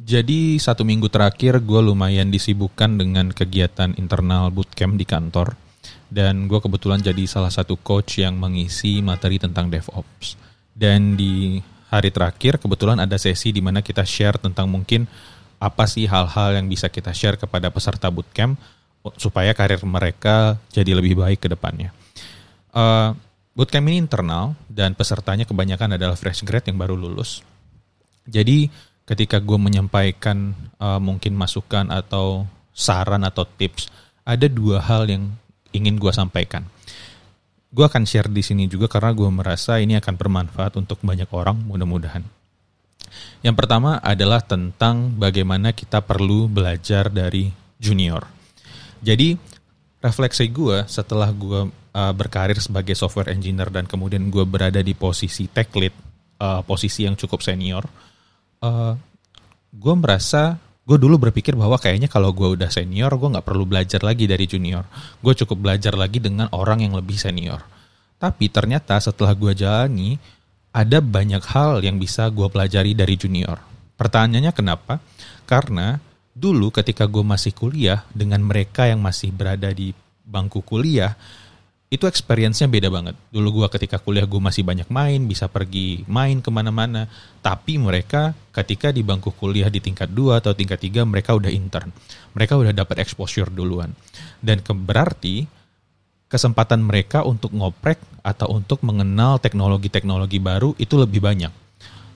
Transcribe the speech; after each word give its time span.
Jadi 0.00 0.56
satu 0.56 0.80
minggu 0.80 1.12
terakhir 1.12 1.60
gue 1.60 1.80
lumayan 1.84 2.32
disibukkan 2.32 2.96
dengan 2.96 3.28
kegiatan 3.36 3.92
internal 4.00 4.48
bootcamp 4.48 4.96
di 4.96 5.04
kantor. 5.04 5.52
Dan 6.08 6.48
gue 6.48 6.56
kebetulan 6.56 7.04
jadi 7.04 7.28
salah 7.28 7.52
satu 7.52 7.76
coach 7.76 8.24
yang 8.24 8.40
mengisi 8.40 9.04
materi 9.04 9.36
tentang 9.36 9.68
DevOps. 9.68 10.40
Dan 10.72 11.20
di 11.20 11.60
hari 11.92 12.08
terakhir 12.08 12.56
kebetulan 12.56 12.96
ada 12.96 13.20
sesi 13.20 13.52
di 13.52 13.60
mana 13.60 13.84
kita 13.84 14.00
share 14.00 14.40
tentang 14.40 14.72
mungkin 14.72 15.04
apa 15.60 15.84
sih 15.84 16.08
hal-hal 16.08 16.56
yang 16.56 16.66
bisa 16.72 16.88
kita 16.88 17.12
share 17.12 17.36
kepada 17.36 17.68
peserta 17.68 18.08
bootcamp 18.08 18.56
supaya 19.20 19.52
karir 19.52 19.84
mereka 19.84 20.56
jadi 20.72 20.96
lebih 20.96 21.20
baik 21.20 21.44
ke 21.44 21.48
depannya. 21.52 21.92
Uh, 22.72 23.12
bootcamp 23.52 23.84
ini 23.92 24.00
internal 24.00 24.56
dan 24.64 24.96
pesertanya 24.96 25.44
kebanyakan 25.44 26.00
adalah 26.00 26.16
fresh 26.16 26.40
grad 26.40 26.64
yang 26.64 26.80
baru 26.80 26.96
lulus. 26.96 27.44
Jadi 28.24 28.70
ketika 29.10 29.42
gue 29.42 29.58
menyampaikan 29.58 30.54
uh, 30.78 31.02
mungkin 31.02 31.34
masukan 31.34 31.90
atau 31.90 32.46
saran 32.70 33.26
atau 33.26 33.42
tips, 33.42 33.90
ada 34.22 34.46
dua 34.46 34.78
hal 34.78 35.10
yang 35.10 35.34
ingin 35.74 35.98
gue 35.98 36.14
sampaikan. 36.14 36.62
Gue 37.74 37.86
akan 37.90 38.06
share 38.06 38.30
di 38.30 38.42
sini 38.46 38.70
juga 38.70 38.86
karena 38.86 39.10
gue 39.10 39.26
merasa 39.30 39.82
ini 39.82 39.98
akan 39.98 40.14
bermanfaat 40.14 40.78
untuk 40.78 41.02
banyak 41.02 41.26
orang 41.34 41.58
mudah-mudahan. 41.58 42.22
Yang 43.42 43.56
pertama 43.58 43.98
adalah 43.98 44.38
tentang 44.46 45.10
bagaimana 45.18 45.74
kita 45.74 45.98
perlu 46.06 46.46
belajar 46.46 47.10
dari 47.10 47.50
junior. 47.82 48.30
Jadi 49.02 49.34
refleksi 49.98 50.46
gue 50.46 50.86
setelah 50.86 51.34
gue 51.34 51.66
uh, 51.70 52.12
berkarir 52.14 52.58
sebagai 52.62 52.94
software 52.94 53.34
engineer 53.34 53.74
dan 53.74 53.90
kemudian 53.90 54.30
gue 54.30 54.46
berada 54.46 54.78
di 54.78 54.94
posisi 54.94 55.50
tech 55.50 55.74
lead, 55.74 55.94
uh, 56.38 56.62
posisi 56.62 57.06
yang 57.06 57.18
cukup 57.18 57.42
senior, 57.42 57.82
gue 59.70 59.94
merasa 59.96 60.60
gue 60.84 60.98
dulu 60.98 61.30
berpikir 61.30 61.54
bahwa 61.54 61.78
kayaknya 61.78 62.10
kalau 62.10 62.34
gue 62.34 62.58
udah 62.58 62.66
senior 62.66 63.14
gue 63.14 63.28
nggak 63.30 63.46
perlu 63.46 63.64
belajar 63.64 64.02
lagi 64.04 64.26
dari 64.26 64.44
junior. 64.44 64.84
Gue 65.22 65.32
cukup 65.32 65.70
belajar 65.70 65.94
lagi 65.96 66.20
dengan 66.20 66.50
orang 66.52 66.84
yang 66.84 66.92
lebih 66.98 67.16
senior. 67.16 67.62
Tapi 68.20 68.52
ternyata 68.52 69.00
setelah 69.00 69.32
gue 69.32 69.56
jalani 69.56 70.20
ada 70.70 71.00
banyak 71.00 71.40
hal 71.50 71.80
yang 71.80 71.96
bisa 71.96 72.28
gue 72.28 72.46
pelajari 72.52 72.92
dari 72.92 73.16
junior. 73.16 73.56
Pertanyaannya 73.96 74.52
kenapa? 74.52 75.00
Karena 75.48 75.96
dulu 76.36 76.68
ketika 76.68 77.08
gue 77.08 77.24
masih 77.24 77.56
kuliah 77.56 78.04
dengan 78.12 78.44
mereka 78.44 78.86
yang 78.86 79.00
masih 79.00 79.32
berada 79.32 79.72
di 79.72 79.92
bangku 80.26 80.62
kuliah 80.62 81.16
itu 81.90 82.06
experience-nya 82.06 82.70
beda 82.70 82.86
banget. 82.86 83.18
Dulu 83.34 83.60
gue 83.60 83.66
ketika 83.74 83.98
kuliah 83.98 84.22
gue 84.22 84.38
masih 84.38 84.62
banyak 84.62 84.86
main, 84.94 85.26
bisa 85.26 85.50
pergi 85.50 86.06
main 86.06 86.38
ke 86.38 86.46
mana-mana. 86.46 87.10
Tapi 87.42 87.82
mereka 87.82 88.30
ketika 88.54 88.94
di 88.94 89.02
bangku 89.02 89.34
kuliah 89.34 89.66
di 89.66 89.82
tingkat 89.82 90.06
2 90.14 90.38
atau 90.38 90.54
tingkat 90.54 90.78
3 90.78 91.02
mereka 91.02 91.34
udah 91.34 91.50
intern. 91.50 91.90
Mereka 92.38 92.54
udah 92.54 92.70
dapat 92.70 93.02
exposure 93.02 93.50
duluan. 93.50 93.90
Dan 94.38 94.62
ke, 94.62 94.70
berarti 94.70 95.50
kesempatan 96.30 96.78
mereka 96.78 97.26
untuk 97.26 97.50
ngoprek 97.50 97.98
atau 98.22 98.54
untuk 98.54 98.86
mengenal 98.86 99.42
teknologi-teknologi 99.42 100.38
baru 100.38 100.78
itu 100.78 100.94
lebih 100.94 101.18
banyak. 101.18 101.50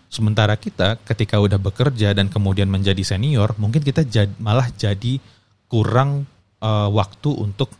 Sementara 0.06 0.54
kita 0.54 1.02
ketika 1.02 1.42
udah 1.42 1.58
bekerja 1.58 2.14
dan 2.14 2.30
kemudian 2.30 2.70
menjadi 2.70 3.02
senior, 3.02 3.58
mungkin 3.58 3.82
kita 3.82 4.06
jad, 4.06 4.30
malah 4.38 4.70
jadi 4.70 5.18
kurang 5.66 6.30
uh, 6.62 6.86
waktu 6.94 7.34
untuk 7.34 7.74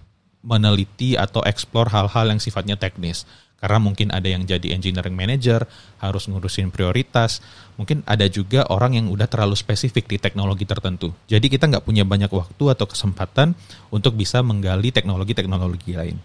meneliti 0.45 1.17
atau 1.17 1.41
explore 1.43 1.89
hal-hal 1.89 2.29
yang 2.29 2.39
sifatnya 2.39 2.77
teknis. 2.77 3.25
Karena 3.65 3.81
mungkin 3.81 4.13
ada 4.13 4.29
yang 4.29 4.45
jadi 4.45 4.77
engineering 4.77 5.17
manager, 5.17 5.65
harus 5.97 6.29
ngurusin 6.29 6.69
prioritas. 6.69 7.41
Mungkin 7.81 8.05
ada 8.05 8.29
juga 8.29 8.69
orang 8.69 9.01
yang 9.01 9.09
udah 9.09 9.25
terlalu 9.25 9.57
spesifik 9.57 10.05
di 10.05 10.21
teknologi 10.21 10.69
tertentu. 10.69 11.17
Jadi 11.33 11.49
kita 11.49 11.73
nggak 11.73 11.89
punya 11.89 12.05
banyak 12.05 12.29
waktu 12.29 12.65
atau 12.69 12.85
kesempatan 12.85 13.57
untuk 13.89 14.21
bisa 14.21 14.45
menggali 14.45 14.93
teknologi-teknologi 14.93 15.97
lain. 15.97 16.21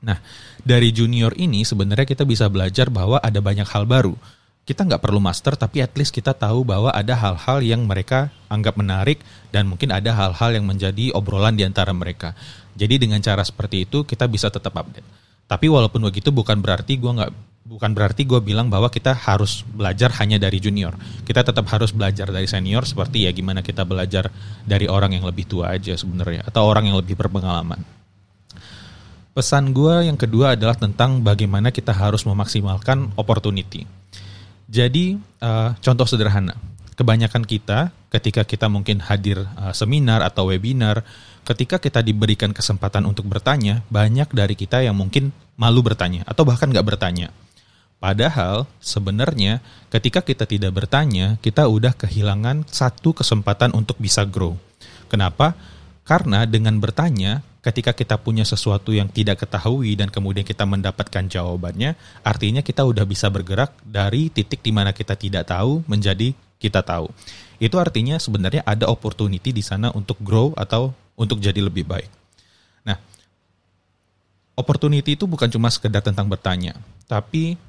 Nah, 0.00 0.16
dari 0.64 0.88
junior 0.88 1.36
ini 1.36 1.68
sebenarnya 1.68 2.08
kita 2.08 2.24
bisa 2.24 2.48
belajar 2.48 2.88
bahwa 2.88 3.20
ada 3.20 3.44
banyak 3.44 3.68
hal 3.68 3.84
baru. 3.84 4.16
Kita 4.70 4.86
nggak 4.86 5.02
perlu 5.02 5.18
master, 5.18 5.58
tapi 5.58 5.82
at 5.82 5.90
least 5.98 6.14
kita 6.14 6.30
tahu 6.30 6.62
bahwa 6.62 6.94
ada 6.94 7.10
hal-hal 7.18 7.58
yang 7.58 7.90
mereka 7.90 8.30
anggap 8.46 8.78
menarik 8.78 9.18
dan 9.50 9.66
mungkin 9.66 9.90
ada 9.90 10.14
hal-hal 10.14 10.54
yang 10.54 10.62
menjadi 10.62 11.10
obrolan 11.10 11.58
di 11.58 11.66
antara 11.66 11.90
mereka. 11.90 12.38
Jadi 12.78 13.02
dengan 13.02 13.18
cara 13.18 13.42
seperti 13.42 13.82
itu 13.82 14.06
kita 14.06 14.30
bisa 14.30 14.46
tetap 14.46 14.70
update. 14.78 15.02
Tapi 15.50 15.66
walaupun 15.66 16.06
begitu 16.06 16.30
bukan 16.30 16.62
berarti 16.62 17.02
gue 17.02 17.10
nggak 17.10 17.34
bukan 17.66 17.90
berarti 17.98 18.22
gue 18.22 18.38
bilang 18.38 18.70
bahwa 18.70 18.86
kita 18.86 19.10
harus 19.10 19.66
belajar 19.66 20.14
hanya 20.22 20.38
dari 20.38 20.62
junior. 20.62 20.94
Kita 21.26 21.42
tetap 21.42 21.66
harus 21.66 21.90
belajar 21.90 22.30
dari 22.30 22.46
senior 22.46 22.86
seperti 22.86 23.26
ya 23.26 23.34
gimana 23.34 23.66
kita 23.66 23.82
belajar 23.82 24.30
dari 24.62 24.86
orang 24.86 25.18
yang 25.18 25.26
lebih 25.26 25.50
tua 25.50 25.74
aja 25.74 25.98
sebenarnya 25.98 26.46
atau 26.46 26.62
orang 26.62 26.86
yang 26.86 26.94
lebih 26.94 27.18
berpengalaman. 27.18 27.82
Pesan 29.34 29.74
gue 29.74 30.06
yang 30.06 30.14
kedua 30.14 30.54
adalah 30.54 30.78
tentang 30.78 31.26
bagaimana 31.26 31.74
kita 31.74 31.90
harus 31.90 32.22
memaksimalkan 32.22 33.10
opportunity. 33.18 33.98
Jadi 34.70 35.18
uh, 35.42 35.74
contoh 35.82 36.06
sederhana, 36.06 36.54
kebanyakan 36.94 37.42
kita 37.42 37.90
ketika 38.14 38.46
kita 38.46 38.70
mungkin 38.70 39.02
hadir 39.02 39.42
uh, 39.58 39.74
seminar 39.74 40.22
atau 40.22 40.54
webinar 40.54 41.02
ketika 41.42 41.82
kita 41.82 41.98
diberikan 42.06 42.54
kesempatan 42.54 43.02
untuk 43.02 43.26
bertanya, 43.26 43.82
banyak 43.90 44.30
dari 44.30 44.54
kita 44.54 44.86
yang 44.86 44.94
mungkin 44.94 45.34
malu 45.58 45.82
bertanya 45.82 46.22
atau 46.22 46.46
bahkan 46.46 46.70
nggak 46.70 46.86
bertanya. 46.86 47.34
Padahal 47.98 48.64
sebenarnya 48.78 49.58
ketika 49.90 50.22
kita 50.22 50.46
tidak 50.46 50.72
bertanya, 50.72 51.36
kita 51.42 51.66
udah 51.66 51.90
kehilangan 51.92 52.64
satu 52.70 53.12
kesempatan 53.12 53.74
untuk 53.74 53.98
bisa 53.98 54.22
grow. 54.22 54.54
Kenapa? 55.10 55.58
Karena 56.06 56.46
dengan 56.46 56.78
bertanya, 56.78 57.42
ketika 57.60 57.92
kita 57.92 58.16
punya 58.16 58.44
sesuatu 58.44 58.90
yang 58.92 59.12
tidak 59.12 59.44
ketahui 59.44 59.92
dan 59.96 60.08
kemudian 60.08 60.44
kita 60.44 60.64
mendapatkan 60.64 61.28
jawabannya, 61.28 61.96
artinya 62.24 62.64
kita 62.64 62.84
udah 62.88 63.04
bisa 63.04 63.28
bergerak 63.28 63.76
dari 63.84 64.32
titik 64.32 64.64
di 64.64 64.72
mana 64.72 64.96
kita 64.96 65.12
tidak 65.16 65.48
tahu 65.48 65.84
menjadi 65.84 66.32
kita 66.56 66.80
tahu. 66.80 67.12
Itu 67.60 67.76
artinya 67.76 68.16
sebenarnya 68.16 68.64
ada 68.64 68.88
opportunity 68.88 69.52
di 69.52 69.60
sana 69.60 69.92
untuk 69.92 70.16
grow 70.24 70.56
atau 70.56 70.96
untuk 71.20 71.40
jadi 71.40 71.60
lebih 71.60 71.84
baik. 71.84 72.08
Nah, 72.88 72.96
opportunity 74.56 75.16
itu 75.16 75.28
bukan 75.28 75.52
cuma 75.52 75.68
sekedar 75.68 76.00
tentang 76.00 76.24
bertanya, 76.28 76.72
tapi 77.04 77.60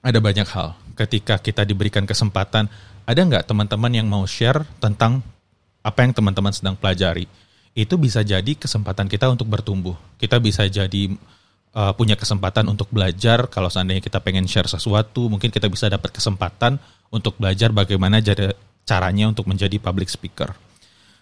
ada 0.00 0.16
banyak 0.16 0.48
hal. 0.48 0.76
Ketika 0.96 1.36
kita 1.36 1.68
diberikan 1.68 2.08
kesempatan, 2.08 2.72
ada 3.04 3.20
nggak 3.20 3.44
teman-teman 3.44 3.92
yang 3.92 4.08
mau 4.08 4.24
share 4.24 4.64
tentang 4.80 5.20
apa 5.84 6.00
yang 6.00 6.16
teman-teman 6.16 6.56
sedang 6.56 6.72
pelajari? 6.72 7.28
Itu 7.76 8.00
bisa 8.00 8.24
jadi 8.24 8.56
kesempatan 8.56 9.04
kita 9.04 9.28
untuk 9.28 9.52
bertumbuh. 9.52 9.92
Kita 10.16 10.40
bisa 10.40 10.64
jadi 10.64 11.12
uh, 11.76 11.92
punya 11.92 12.16
kesempatan 12.16 12.64
untuk 12.72 12.88
belajar. 12.88 13.52
Kalau 13.52 13.68
seandainya 13.68 14.00
kita 14.00 14.24
pengen 14.24 14.48
share 14.48 14.64
sesuatu, 14.64 15.28
mungkin 15.28 15.52
kita 15.52 15.68
bisa 15.68 15.92
dapat 15.92 16.16
kesempatan 16.16 16.80
untuk 17.12 17.36
belajar 17.36 17.76
bagaimana 17.76 18.24
caranya 18.88 19.28
untuk 19.28 19.44
menjadi 19.44 19.76
public 19.76 20.08
speaker. 20.08 20.56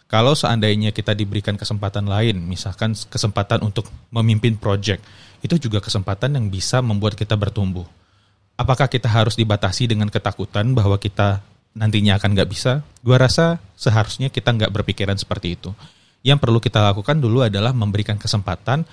Kalau 0.06 0.38
seandainya 0.38 0.94
kita 0.94 1.10
diberikan 1.16 1.58
kesempatan 1.58 2.06
lain, 2.06 2.38
misalkan 2.38 2.94
kesempatan 2.94 3.66
untuk 3.66 3.90
memimpin 4.14 4.54
project, 4.54 5.02
itu 5.42 5.58
juga 5.58 5.82
kesempatan 5.82 6.38
yang 6.38 6.46
bisa 6.52 6.78
membuat 6.78 7.18
kita 7.18 7.34
bertumbuh. 7.34 7.88
Apakah 8.54 8.86
kita 8.86 9.10
harus 9.10 9.34
dibatasi 9.34 9.90
dengan 9.90 10.06
ketakutan 10.06 10.70
bahwa 10.70 10.94
kita 11.02 11.42
nantinya 11.74 12.14
akan 12.20 12.30
nggak 12.38 12.46
bisa? 12.46 12.86
Gua 13.02 13.18
rasa 13.18 13.58
seharusnya 13.74 14.30
kita 14.30 14.54
nggak 14.54 14.70
berpikiran 14.70 15.18
seperti 15.18 15.58
itu. 15.58 15.74
Yang 16.24 16.38
perlu 16.40 16.58
kita 16.58 16.80
lakukan 16.80 17.20
dulu 17.20 17.44
adalah 17.44 17.76
memberikan 17.76 18.16
kesempatan 18.16 18.88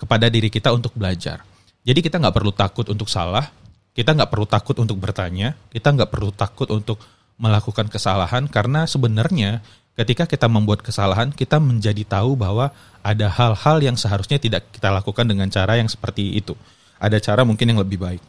kepada 0.00 0.26
diri 0.32 0.48
kita 0.48 0.72
untuk 0.72 0.96
belajar. 0.96 1.44
Jadi 1.84 2.00
kita 2.00 2.16
nggak 2.16 2.34
perlu 2.34 2.50
takut 2.56 2.88
untuk 2.88 3.12
salah, 3.12 3.52
kita 3.92 4.16
nggak 4.16 4.30
perlu 4.32 4.48
takut 4.48 4.74
untuk 4.80 4.96
bertanya, 4.96 5.52
kita 5.68 5.92
nggak 5.92 6.08
perlu 6.08 6.32
takut 6.32 6.66
untuk 6.72 6.96
melakukan 7.36 7.92
kesalahan 7.92 8.48
karena 8.48 8.88
sebenarnya 8.88 9.60
ketika 9.92 10.24
kita 10.24 10.48
membuat 10.48 10.80
kesalahan, 10.80 11.28
kita 11.28 11.60
menjadi 11.60 12.00
tahu 12.08 12.38
bahwa 12.38 12.72
ada 13.04 13.28
hal-hal 13.28 13.76
yang 13.84 13.96
seharusnya 13.98 14.40
tidak 14.40 14.64
kita 14.72 14.88
lakukan 14.88 15.28
dengan 15.28 15.50
cara 15.52 15.76
yang 15.76 15.90
seperti 15.90 16.38
itu. 16.38 16.56
Ada 16.96 17.20
cara 17.20 17.42
mungkin 17.44 17.68
yang 17.74 17.80
lebih 17.82 17.98
baik. 18.00 18.22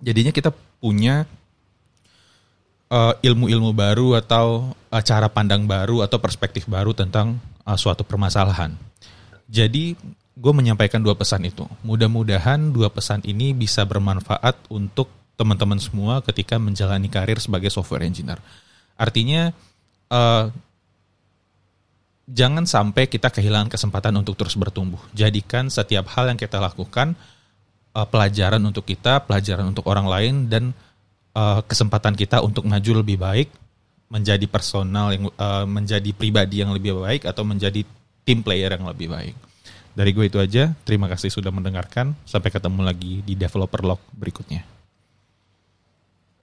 Jadinya 0.00 0.32
kita 0.32 0.50
punya 0.80 1.28
uh, 2.90 3.14
ilmu-ilmu 3.20 3.70
baru 3.76 4.18
atau 4.18 4.72
uh, 4.90 5.02
cara 5.04 5.28
pandang 5.30 5.68
baru 5.68 6.02
atau 6.02 6.18
perspektif 6.18 6.66
baru 6.66 6.96
tentang 6.96 7.38
uh, 7.70 7.78
suatu 7.78 8.02
permasalahan. 8.02 8.74
Jadi 9.46 9.94
gue 10.34 10.52
menyampaikan 10.54 10.98
dua 10.98 11.14
pesan 11.14 11.46
itu. 11.46 11.62
Mudah-mudahan 11.86 12.74
dua 12.74 12.90
pesan 12.90 13.22
ini 13.22 13.54
bisa 13.54 13.86
bermanfaat 13.86 14.58
untuk 14.70 15.06
teman-teman 15.38 15.78
semua 15.78 16.20
ketika 16.20 16.58
menjalani 16.58 17.06
karir 17.06 17.38
sebagai 17.38 17.70
software 17.70 18.04
engineer. 18.04 18.42
Artinya 18.98 19.54
uh, 20.12 20.52
jangan 22.28 22.68
sampai 22.68 23.08
kita 23.08 23.32
kehilangan 23.32 23.72
kesempatan 23.72 24.14
untuk 24.20 24.36
terus 24.36 24.54
bertumbuh. 24.58 25.00
Jadikan 25.16 25.72
setiap 25.72 26.10
hal 26.12 26.30
yang 26.30 26.38
kita 26.38 26.60
lakukan 26.60 27.16
uh, 27.96 28.06
pelajaran 28.06 28.60
untuk 28.62 28.84
kita, 28.84 29.24
pelajaran 29.24 29.72
untuk 29.72 29.88
orang 29.88 30.06
lain, 30.06 30.34
dan 30.46 30.76
uh, 31.34 31.64
kesempatan 31.64 32.14
kita 32.14 32.44
untuk 32.44 32.68
maju 32.68 32.92
lebih 33.00 33.16
baik 33.16 33.48
menjadi 34.10 34.42
personal 34.50 35.14
yang 35.14 35.30
uh, 35.38 35.64
menjadi 35.64 36.10
pribadi 36.10 36.60
yang 36.60 36.74
lebih 36.74 36.98
baik 36.98 37.30
atau 37.30 37.46
menjadi 37.46 37.86
tim 38.26 38.42
player 38.42 38.74
yang 38.74 38.90
lebih 38.90 39.06
baik. 39.06 39.38
Dari 39.94 40.10
gue 40.10 40.26
itu 40.26 40.38
aja. 40.42 40.74
Terima 40.82 41.06
kasih 41.06 41.30
sudah 41.30 41.54
mendengarkan. 41.54 42.18
Sampai 42.26 42.50
ketemu 42.50 42.82
lagi 42.82 43.22
di 43.22 43.38
developer 43.38 43.86
log 43.86 44.02
berikutnya. 44.14 44.79